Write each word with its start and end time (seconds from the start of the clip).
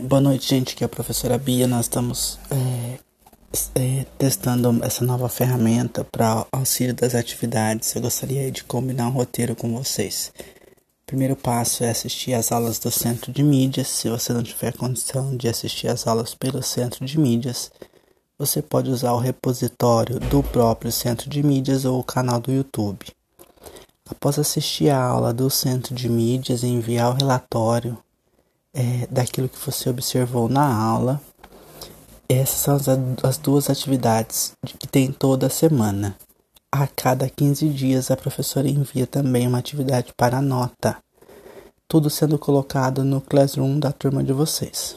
Boa 0.00 0.20
noite, 0.20 0.48
gente. 0.48 0.74
Aqui 0.74 0.82
é 0.82 0.86
a 0.86 0.88
professora 0.88 1.38
Bia. 1.38 1.66
Nós 1.66 1.86
estamos 1.86 2.38
é, 2.50 2.98
é, 3.74 4.06
testando 4.18 4.84
essa 4.84 5.04
nova 5.04 5.28
ferramenta 5.28 6.04
para 6.04 6.46
auxílio 6.50 6.94
das 6.94 7.14
atividades. 7.14 7.94
Eu 7.94 8.02
gostaria 8.02 8.50
de 8.50 8.64
combinar 8.64 9.06
um 9.08 9.12
roteiro 9.12 9.54
com 9.54 9.72
vocês. 9.76 10.32
O 11.02 11.06
primeiro 11.06 11.36
passo 11.36 11.84
é 11.84 11.90
assistir 11.90 12.34
às 12.34 12.50
aulas 12.50 12.78
do 12.78 12.90
Centro 12.90 13.30
de 13.30 13.42
Mídias. 13.42 13.88
Se 13.88 14.08
você 14.08 14.32
não 14.32 14.42
tiver 14.42 14.72
condição 14.72 15.36
de 15.36 15.48
assistir 15.48 15.88
às 15.88 16.06
aulas 16.06 16.34
pelo 16.34 16.62
Centro 16.62 17.04
de 17.04 17.18
Mídias, 17.18 17.70
você 18.38 18.60
pode 18.60 18.90
usar 18.90 19.12
o 19.12 19.18
repositório 19.18 20.18
do 20.18 20.42
próprio 20.42 20.90
Centro 20.90 21.30
de 21.30 21.42
Mídias 21.42 21.84
ou 21.84 22.00
o 22.00 22.04
canal 22.04 22.40
do 22.40 22.50
YouTube. 22.50 23.06
Após 24.10 24.38
assistir 24.38 24.90
a 24.90 25.02
aula 25.02 25.32
do 25.32 25.48
Centro 25.48 25.94
de 25.94 26.08
Mídias 26.08 26.64
enviar 26.64 27.10
o 27.10 27.16
relatório 27.16 27.98
é, 28.74 29.06
daquilo 29.10 29.48
que 29.48 29.58
você 29.58 29.88
observou 29.88 30.48
na 30.48 30.66
aula. 30.66 31.20
Essas 32.28 32.56
são 32.56 32.74
as, 32.74 32.88
as 33.22 33.38
duas 33.38 33.70
atividades 33.70 34.52
que 34.78 34.86
tem 34.86 35.12
toda 35.12 35.48
semana. 35.48 36.16
A 36.72 36.88
cada 36.88 37.30
15 37.30 37.68
dias, 37.68 38.10
a 38.10 38.16
professora 38.16 38.68
envia 38.68 39.06
também 39.06 39.46
uma 39.46 39.58
atividade 39.58 40.12
para 40.16 40.42
nota, 40.42 40.96
tudo 41.86 42.10
sendo 42.10 42.36
colocado 42.36 43.04
no 43.04 43.20
Classroom 43.20 43.78
da 43.78 43.92
turma 43.92 44.24
de 44.24 44.32
vocês. 44.32 44.96